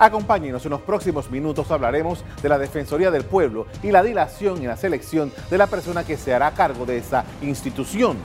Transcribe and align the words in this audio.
Acompáñenos 0.00 0.64
en 0.64 0.70
los 0.70 0.80
próximos 0.80 1.30
minutos 1.30 1.70
hablaremos 1.70 2.24
de 2.40 2.48
la 2.48 2.58
Defensoría 2.58 3.10
del 3.10 3.26
Pueblo 3.26 3.66
y 3.82 3.90
la 3.90 4.02
dilación 4.02 4.56
en 4.56 4.68
la 4.68 4.78
selección 4.78 5.30
de 5.50 5.58
la 5.58 5.66
persona 5.66 6.04
que 6.04 6.16
se 6.16 6.32
hará 6.32 6.52
cargo 6.52 6.86
de 6.86 6.96
esa 6.96 7.22
institución. 7.42 8.16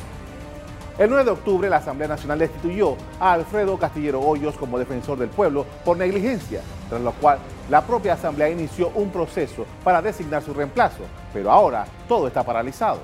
El 0.98 1.10
9 1.10 1.26
de 1.26 1.32
octubre 1.32 1.70
la 1.70 1.76
Asamblea 1.76 2.08
Nacional 2.08 2.40
destituyó 2.40 2.96
a 3.20 3.34
Alfredo 3.34 3.78
Castillero 3.78 4.22
Hoyos 4.22 4.56
como 4.56 4.80
defensor 4.80 5.20
del 5.20 5.28
pueblo 5.28 5.66
por 5.84 5.98
negligencia, 5.98 6.62
tras 6.88 7.02
lo 7.02 7.12
cual 7.12 7.40
la 7.70 7.82
propia 7.86 8.14
Asamblea 8.14 8.50
inició 8.50 8.88
un 8.96 9.10
proceso 9.10 9.66
para 9.84 10.02
designar 10.02 10.44
su 10.44 10.54
reemplazo, 10.54 11.04
pero 11.34 11.52
ahora 11.52 11.86
todo 12.08 12.28
está 12.28 12.42
paralizado. 12.42 13.02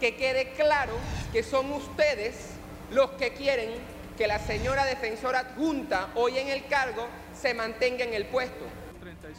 Que 0.00 0.16
quede 0.16 0.52
claro 0.52 0.94
que 1.30 1.42
son 1.42 1.70
ustedes 1.74 2.52
los 2.90 3.10
que 3.10 3.34
quieren 3.34 3.68
que 4.16 4.26
la 4.26 4.38
señora 4.38 4.84
defensora 4.84 5.40
adjunta 5.40 6.10
hoy 6.14 6.38
en 6.38 6.48
el 6.48 6.66
cargo 6.66 7.06
se 7.34 7.54
mantenga 7.54 8.04
en 8.04 8.14
el 8.14 8.26
puesto. 8.26 8.64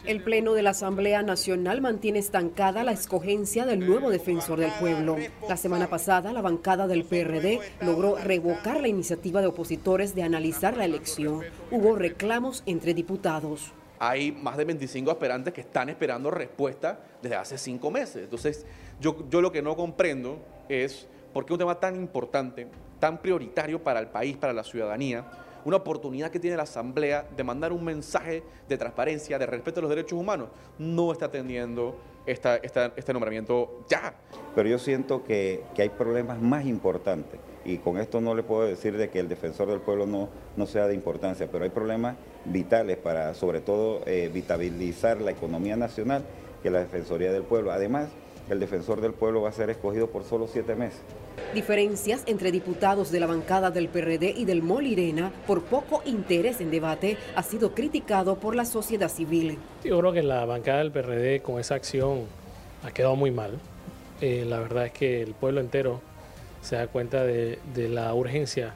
El 0.05 0.21
Pleno 0.21 0.53
de 0.53 0.61
la 0.61 0.71
Asamblea 0.71 1.23
Nacional 1.23 1.81
mantiene 1.81 2.19
estancada 2.19 2.83
la 2.83 2.91
escogencia 2.91 3.65
del 3.65 3.79
nuevo 3.79 4.09
defensor 4.09 4.59
del 4.59 4.71
pueblo. 4.73 5.17
La 5.47 5.57
semana 5.57 5.87
pasada, 5.87 6.33
la 6.33 6.41
bancada 6.41 6.87
del 6.87 7.05
PRD 7.05 7.59
logró 7.81 8.15
revocar 8.17 8.81
la 8.81 8.87
iniciativa 8.87 9.41
de 9.41 9.47
opositores 9.47 10.13
de 10.13 10.23
analizar 10.23 10.77
la 10.77 10.85
elección. 10.85 11.41
Hubo 11.71 11.95
reclamos 11.95 12.63
entre 12.65 12.93
diputados. 12.93 13.73
Hay 13.97 14.31
más 14.31 14.57
de 14.57 14.65
25 14.65 15.09
aspirantes 15.09 15.53
que 15.53 15.61
están 15.61 15.89
esperando 15.89 16.29
respuesta 16.29 16.99
desde 17.21 17.37
hace 17.37 17.57
cinco 17.57 17.89
meses. 17.89 18.23
Entonces, 18.23 18.65
yo, 18.99 19.27
yo 19.29 19.41
lo 19.41 19.51
que 19.51 19.61
no 19.61 19.75
comprendo 19.75 20.39
es 20.67 21.07
por 21.33 21.45
qué 21.45 21.53
un 21.53 21.59
tema 21.59 21.79
tan 21.79 21.95
importante, 21.95 22.67
tan 22.99 23.19
prioritario 23.19 23.83
para 23.83 23.99
el 23.99 24.07
país, 24.07 24.37
para 24.37 24.53
la 24.53 24.63
ciudadanía, 24.63 25.25
una 25.65 25.77
oportunidad 25.77 26.29
que 26.29 26.39
tiene 26.39 26.57
la 26.57 26.63
Asamblea 26.63 27.27
de 27.35 27.43
mandar 27.43 27.73
un 27.73 27.83
mensaje 27.83 28.43
de 28.69 28.77
transparencia, 28.77 29.39
de 29.39 29.45
respeto 29.47 29.79
a 29.79 29.81
los 29.81 29.89
derechos 29.89 30.19
humanos, 30.19 30.49
no 30.77 31.11
está 31.11 31.25
atendiendo 31.25 31.95
este 32.25 33.13
nombramiento 33.13 33.83
ya. 33.87 34.13
Pero 34.53 34.69
yo 34.69 34.79
siento 34.79 35.23
que, 35.23 35.63
hay 35.77 35.89
problemas 35.89 36.41
más 36.41 36.65
importantes 36.65 37.39
y 37.65 37.77
con 37.77 37.97
esto 37.97 38.21
no 38.21 38.35
le 38.35 38.43
puedo 38.43 38.67
decir 38.67 38.95
de 38.95 39.09
que 39.09 39.19
el 39.19 39.27
defensor 39.27 39.67
del 39.67 39.79
pueblo 39.79 40.05
no, 40.05 40.29
no 40.55 40.67
sea 40.67 40.87
de 40.87 40.93
importancia, 40.93 41.47
pero 41.51 41.63
hay 41.63 41.71
problemas 41.71 42.15
vitales 42.45 42.97
para 42.97 43.33
sobre 43.33 43.61
todo 43.61 44.01
eh, 44.05 44.29
vitalizar 44.31 45.19
la 45.19 45.31
economía 45.31 45.75
nacional 45.75 46.23
que 46.61 46.69
la 46.69 46.79
Defensoría 46.79 47.31
del 47.31 47.43
Pueblo. 47.43 47.71
Además, 47.71 48.09
el 48.49 48.59
defensor 48.59 49.01
del 49.01 49.13
pueblo 49.13 49.41
va 49.41 49.49
a 49.49 49.53
ser 49.53 49.69
escogido 49.69 50.07
por 50.07 50.23
solo 50.23 50.47
siete 50.47 50.75
meses. 50.75 51.01
Diferencias 51.53 52.23
entre 52.27 52.51
diputados 52.51 53.11
de 53.11 53.19
la 53.19 53.27
bancada 53.27 53.71
del 53.71 53.89
PRD 53.89 54.33
y 54.35 54.45
del 54.45 54.61
Molirena 54.61 55.31
por 55.47 55.63
poco 55.63 56.01
interés 56.05 56.61
en 56.61 56.71
debate 56.71 57.17
ha 57.35 57.43
sido 57.43 57.73
criticado 57.73 58.35
por 58.35 58.55
la 58.55 58.65
sociedad 58.65 59.09
civil. 59.09 59.57
Yo 59.83 59.99
creo 59.99 60.13
que 60.13 60.23
la 60.23 60.45
bancada 60.45 60.79
del 60.79 60.91
PRD 60.91 61.41
con 61.41 61.59
esa 61.59 61.75
acción 61.75 62.23
ha 62.83 62.91
quedado 62.91 63.15
muy 63.15 63.31
mal. 63.31 63.59
Eh, 64.21 64.45
la 64.47 64.59
verdad 64.59 64.85
es 64.85 64.91
que 64.91 65.21
el 65.21 65.33
pueblo 65.33 65.59
entero 65.59 66.01
se 66.61 66.75
da 66.75 66.87
cuenta 66.87 67.23
de, 67.23 67.59
la 67.75 68.13
urgencia 68.13 68.73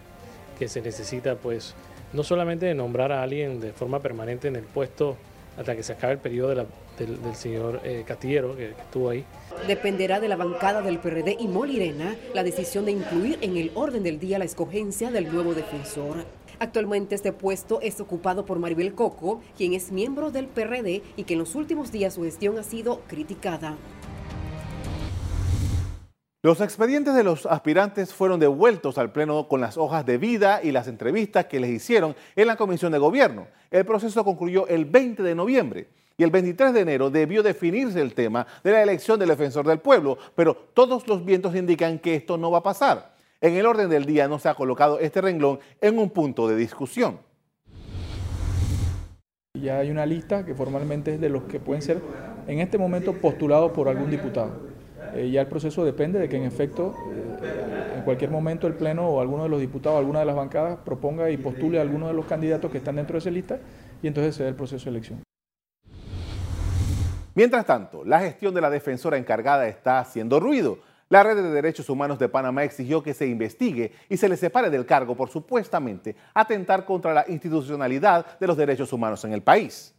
que 0.57 0.67
se 0.67 0.81
necesita, 0.81 1.35
pues 1.35 1.73
no 2.13 2.23
solamente 2.23 2.65
de 2.65 2.75
nombrar 2.75 3.11
a 3.11 3.23
alguien 3.23 3.59
de 3.59 3.71
forma 3.71 3.99
permanente 3.99 4.47
en 4.47 4.55
el 4.55 4.63
puesto 4.63 5.15
hasta 5.57 5.75
que 5.75 5.83
se 5.83 5.93
acabe 5.93 6.13
el 6.13 6.19
periodo 6.19 6.67
del, 7.05 7.35
señor 7.35 7.81
eh, 7.83 8.03
Castillero, 8.05 8.55
que 8.55 8.71
estuvo 8.71 9.09
ahí, 9.09 9.25
Dependerá 9.67 10.19
de 10.19 10.27
la 10.27 10.35
bancada 10.35 10.81
del 10.81 10.99
PRD 10.99 11.37
y 11.39 11.47
Molirena 11.47 12.15
la 12.33 12.43
decisión 12.43 12.85
de 12.85 12.91
incluir 12.91 13.37
en 13.41 13.57
el 13.57 13.71
orden 13.75 14.03
del 14.03 14.19
día 14.19 14.39
la 14.39 14.45
escogencia 14.45 15.11
del 15.11 15.31
nuevo 15.31 15.53
defensor. 15.53 16.25
Actualmente 16.59 17.15
este 17.15 17.31
puesto 17.31 17.79
es 17.81 17.99
ocupado 17.99 18.45
por 18.45 18.59
Maribel 18.59 18.93
Coco, 18.93 19.41
quien 19.57 19.73
es 19.73 19.91
miembro 19.91 20.31
del 20.31 20.47
PRD 20.47 21.01
y 21.15 21.23
que 21.23 21.33
en 21.33 21.39
los 21.39 21.55
últimos 21.55 21.91
días 21.91 22.15
su 22.15 22.23
gestión 22.23 22.57
ha 22.57 22.63
sido 22.63 23.01
criticada. 23.07 23.77
Los 26.41 26.61
expedientes 26.61 27.15
de 27.15 27.23
los 27.23 27.45
aspirantes 27.45 28.13
fueron 28.13 28.39
devueltos 28.39 28.97
al 28.97 29.11
Pleno 29.11 29.49
con 29.49 29.59
las 29.59 29.77
hojas 29.77 30.05
de 30.05 30.17
vida 30.17 30.61
y 30.63 30.71
las 30.71 30.87
entrevistas 30.87 31.45
que 31.45 31.59
les 31.59 31.69
hicieron 31.69 32.15
en 32.35 32.47
la 32.47 32.55
Comisión 32.55 32.93
de 32.93 32.97
Gobierno. 32.97 33.47
El 33.71 33.85
proceso 33.85 34.23
concluyó 34.23 34.65
el 34.67 34.85
20 34.85 35.21
de 35.21 35.35
noviembre 35.35 35.89
y 36.19 36.23
el 36.23 36.31
23 36.31 36.73
de 36.73 36.81
enero 36.81 37.09
debió 37.09 37.41
definirse 37.41 38.01
el 38.01 38.13
tema 38.13 38.45
de 38.61 38.73
la 38.73 38.83
elección 38.83 39.17
del 39.17 39.29
defensor 39.29 39.65
del 39.65 39.79
pueblo, 39.79 40.17
pero 40.35 40.53
todos 40.53 41.07
los 41.07 41.23
vientos 41.23 41.55
indican 41.55 41.97
que 41.97 42.13
esto 42.13 42.37
no 42.37 42.51
va 42.51 42.57
a 42.57 42.63
pasar. 42.63 43.15
En 43.39 43.55
el 43.55 43.65
orden 43.65 43.89
del 43.89 44.03
día 44.03 44.27
no 44.27 44.37
se 44.37 44.49
ha 44.49 44.53
colocado 44.53 44.99
este 44.99 45.21
renglón 45.21 45.59
en 45.79 45.97
un 45.97 46.09
punto 46.09 46.49
de 46.49 46.57
discusión. 46.57 47.19
Ya 49.57 49.79
hay 49.79 49.91
una 49.91 50.05
lista 50.05 50.45
que 50.45 50.53
formalmente 50.53 51.13
es 51.13 51.21
de 51.21 51.29
los 51.29 51.43
que 51.43 51.61
pueden 51.61 51.81
ser 51.81 52.01
en 52.47 52.59
este 52.59 52.77
momento 52.77 53.13
postulados 53.13 53.71
por 53.71 53.87
algún 53.87 54.11
diputado. 54.11 54.51
Eh, 55.15 55.31
ya 55.31 55.39
el 55.39 55.47
proceso 55.47 55.85
depende 55.85 56.19
de 56.19 56.27
que 56.27 56.35
en 56.35 56.43
efecto 56.43 56.95
eh, 57.41 57.93
en 57.95 58.01
cualquier 58.03 58.29
momento 58.29 58.67
el 58.67 58.73
Pleno 58.73 59.07
o 59.07 59.21
alguno 59.21 59.43
de 59.43 59.49
los 59.49 59.61
diputados, 59.61 59.97
alguna 59.97 60.19
de 60.19 60.25
las 60.25 60.35
bancadas 60.35 60.79
proponga 60.83 61.31
y 61.31 61.37
postule 61.37 61.79
a 61.79 61.81
alguno 61.81 62.07
de 62.09 62.13
los 62.13 62.25
candidatos 62.25 62.69
que 62.69 62.79
están 62.79 62.97
dentro 62.97 63.13
de 63.13 63.19
esa 63.19 63.31
lista 63.31 63.57
y 64.03 64.07
entonces 64.07 64.35
se 64.35 64.45
el 64.45 64.55
proceso 64.55 64.83
de 64.83 64.89
elección. 64.89 65.28
Mientras 67.39 67.65
tanto, 67.65 68.03
la 68.03 68.19
gestión 68.19 68.53
de 68.53 68.59
la 68.59 68.69
defensora 68.69 69.15
encargada 69.15 69.65
está 69.69 69.99
haciendo 69.99 70.41
ruido. 70.41 70.79
La 71.07 71.23
Red 71.23 71.37
de 71.37 71.51
Derechos 71.51 71.89
Humanos 71.89 72.19
de 72.19 72.27
Panamá 72.27 72.65
exigió 72.65 73.01
que 73.01 73.13
se 73.13 73.27
investigue 73.27 73.93
y 74.09 74.17
se 74.17 74.27
le 74.27 74.35
separe 74.35 74.69
del 74.69 74.85
cargo 74.85 75.15
por 75.15 75.29
supuestamente 75.29 76.17
atentar 76.33 76.83
contra 76.83 77.13
la 77.13 77.23
institucionalidad 77.29 78.37
de 78.39 78.45
los 78.47 78.57
derechos 78.57 78.91
humanos 78.91 79.23
en 79.23 79.31
el 79.31 79.41
país. 79.41 79.95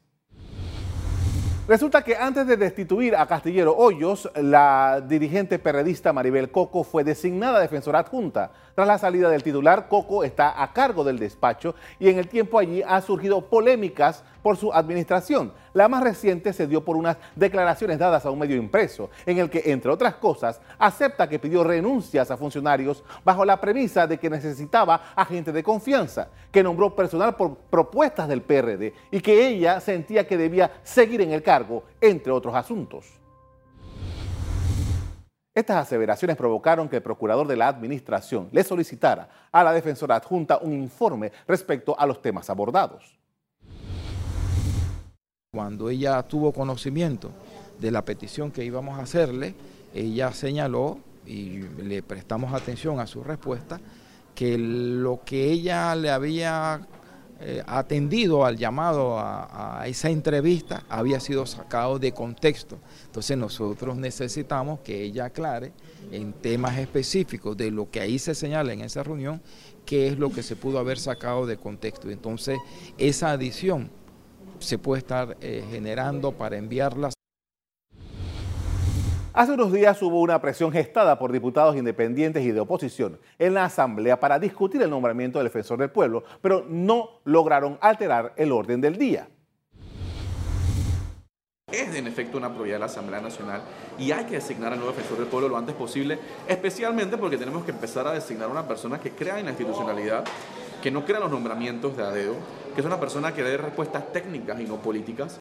Resulta 1.70 2.02
que 2.02 2.16
antes 2.16 2.46
de 2.46 2.56
destituir 2.56 3.14
a 3.14 3.26
Castillero 3.26 3.76
Hoyos, 3.76 4.28
la 4.34 5.00
dirigente 5.00 5.58
perredista 5.58 6.12
Maribel 6.12 6.50
Coco 6.50 6.82
fue 6.82 7.04
designada 7.04 7.60
defensora 7.60 8.00
adjunta. 8.00 8.50
Tras 8.74 8.88
la 8.88 8.98
salida 8.98 9.30
del 9.30 9.44
titular, 9.44 9.88
Coco 9.88 10.24
está 10.24 10.60
a 10.60 10.72
cargo 10.72 11.04
del 11.04 11.18
despacho 11.18 11.76
y 12.00 12.08
en 12.08 12.18
el 12.18 12.28
tiempo 12.28 12.58
allí 12.58 12.82
ha 12.82 13.00
surgido 13.00 13.48
polémicas 13.48 14.24
por 14.42 14.56
su 14.56 14.72
administración. 14.72 15.52
La 15.72 15.88
más 15.88 16.02
reciente 16.02 16.52
se 16.52 16.66
dio 16.66 16.84
por 16.84 16.96
unas 16.96 17.16
declaraciones 17.36 17.98
dadas 17.98 18.24
a 18.26 18.30
un 18.30 18.38
medio 18.38 18.56
impreso, 18.56 19.10
en 19.26 19.38
el 19.38 19.50
que, 19.50 19.62
entre 19.66 19.90
otras 19.90 20.14
cosas, 20.14 20.60
acepta 20.78 21.28
que 21.28 21.38
pidió 21.38 21.64
renuncias 21.64 22.30
a 22.30 22.36
funcionarios 22.36 23.04
bajo 23.24 23.44
la 23.44 23.60
premisa 23.60 24.06
de 24.06 24.18
que 24.18 24.30
necesitaba 24.30 25.12
agente 25.14 25.52
de 25.52 25.62
confianza, 25.62 26.28
que 26.50 26.62
nombró 26.62 26.94
personal 26.94 27.36
por 27.36 27.56
propuestas 27.56 28.28
del 28.28 28.42
PRD 28.42 28.92
y 29.10 29.20
que 29.20 29.46
ella 29.46 29.80
sentía 29.80 30.26
que 30.26 30.36
debía 30.36 30.70
seguir 30.82 31.20
en 31.20 31.32
el 31.32 31.42
cargo, 31.42 31.84
entre 32.00 32.32
otros 32.32 32.54
asuntos. 32.54 33.20
Estas 35.52 35.76
aseveraciones 35.76 36.36
provocaron 36.36 36.88
que 36.88 36.96
el 36.96 37.02
procurador 37.02 37.46
de 37.46 37.56
la 37.56 37.68
administración 37.68 38.48
le 38.52 38.62
solicitara 38.62 39.28
a 39.50 39.64
la 39.64 39.72
defensora 39.72 40.14
adjunta 40.16 40.58
un 40.58 40.72
informe 40.72 41.32
respecto 41.46 41.98
a 41.98 42.06
los 42.06 42.22
temas 42.22 42.48
abordados. 42.48 43.19
Cuando 45.52 45.90
ella 45.90 46.22
tuvo 46.22 46.52
conocimiento 46.52 47.32
de 47.80 47.90
la 47.90 48.04
petición 48.04 48.52
que 48.52 48.64
íbamos 48.64 49.00
a 49.00 49.02
hacerle, 49.02 49.56
ella 49.92 50.32
señaló, 50.32 51.00
y 51.26 51.62
le 51.82 52.04
prestamos 52.04 52.54
atención 52.54 53.00
a 53.00 53.08
su 53.08 53.24
respuesta, 53.24 53.80
que 54.32 54.56
lo 54.56 55.22
que 55.24 55.50
ella 55.50 55.96
le 55.96 56.12
había 56.12 56.86
eh, 57.40 57.64
atendido 57.66 58.44
al 58.44 58.58
llamado 58.58 59.18
a, 59.18 59.82
esa 59.86 60.08
entrevista 60.08 60.84
había 60.88 61.18
sido 61.18 61.44
sacado 61.46 61.98
de 61.98 62.12
contexto. 62.12 62.78
Entonces 63.06 63.36
nosotros 63.36 63.96
necesitamos 63.96 64.78
que 64.78 65.02
ella 65.02 65.24
aclare 65.24 65.72
en 66.12 66.32
temas 66.32 66.78
específicos 66.78 67.56
de 67.56 67.72
lo 67.72 67.90
que 67.90 67.98
ahí 67.98 68.20
se 68.20 68.36
señala 68.36 68.72
en 68.72 68.82
esa 68.82 69.02
reunión, 69.02 69.42
qué 69.84 70.06
es 70.06 70.16
lo 70.16 70.30
que 70.30 70.44
se 70.44 70.54
pudo 70.54 70.78
haber 70.78 71.00
sacado 71.00 71.44
de 71.44 71.56
contexto. 71.56 72.08
Entonces 72.08 72.60
esa 72.98 73.32
adición 73.32 73.90
se 74.60 74.78
puede 74.78 75.00
estar 75.00 75.36
eh, 75.40 75.64
generando 75.70 76.32
para 76.32 76.56
enviarlas. 76.56 77.14
Hace 79.32 79.52
unos 79.52 79.72
días 79.72 80.02
hubo 80.02 80.20
una 80.20 80.40
presión 80.40 80.72
gestada 80.72 81.18
por 81.18 81.30
diputados 81.30 81.76
independientes 81.76 82.44
y 82.44 82.50
de 82.50 82.60
oposición 82.60 83.18
en 83.38 83.54
la 83.54 83.64
Asamblea 83.64 84.18
para 84.18 84.38
discutir 84.38 84.82
el 84.82 84.90
nombramiento 84.90 85.38
del 85.38 85.46
defensor 85.46 85.78
del 85.78 85.90
pueblo, 85.90 86.24
pero 86.42 86.66
no 86.68 87.20
lograron 87.24 87.78
alterar 87.80 88.34
el 88.36 88.50
orden 88.50 88.80
del 88.80 88.98
día. 88.98 89.28
Es 91.70 91.94
en 91.94 92.08
efecto 92.08 92.36
una 92.36 92.50
prioridad 92.50 92.74
de 92.76 92.80
la 92.80 92.86
Asamblea 92.86 93.20
Nacional 93.20 93.62
y 93.96 94.10
hay 94.10 94.24
que 94.24 94.34
designar 94.34 94.72
al 94.72 94.80
nuevo 94.80 94.92
defensor 94.92 95.18
del 95.18 95.28
pueblo 95.28 95.48
lo 95.48 95.56
antes 95.56 95.76
posible, 95.76 96.18
especialmente 96.48 97.16
porque 97.16 97.38
tenemos 97.38 97.64
que 97.64 97.70
empezar 97.70 98.08
a 98.08 98.12
designar 98.12 98.50
una 98.50 98.66
persona 98.66 98.98
que 98.98 99.12
crea 99.12 99.38
en 99.38 99.44
la 99.44 99.52
institucionalidad, 99.52 100.24
que 100.80 100.90
no 100.90 101.04
crea 101.04 101.20
los 101.20 101.30
nombramientos 101.30 101.96
de 101.96 102.02
ADEO, 102.02 102.34
que 102.74 102.80
es 102.80 102.86
una 102.86 102.98
persona 102.98 103.34
que 103.34 103.42
dé 103.42 103.56
respuestas 103.56 104.12
técnicas 104.12 104.60
y 104.60 104.64
no 104.64 104.76
políticas. 104.76 105.38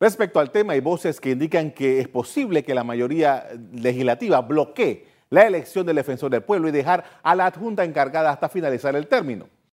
Respecto 0.00 0.40
al 0.40 0.50
tema, 0.50 0.72
hay 0.72 0.80
voces 0.80 1.20
que 1.20 1.30
indican 1.30 1.70
que 1.70 2.00
es 2.00 2.08
posible 2.08 2.64
que 2.64 2.74
la 2.74 2.82
mayoría 2.82 3.46
legislativa 3.72 4.40
bloquee 4.40 5.06
la 5.30 5.46
elección 5.46 5.86
del 5.86 5.96
defensor 5.96 6.30
del 6.30 6.42
pueblo 6.42 6.68
y 6.68 6.72
dejar 6.72 7.04
a 7.22 7.34
la 7.34 7.46
adjunta 7.46 7.84
encargada 7.84 8.30
hasta 8.30 8.48
finalizar 8.48 8.96
el 8.96 9.06
término. 9.06 9.46